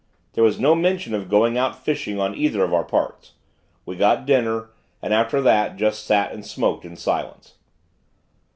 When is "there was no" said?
0.33-0.73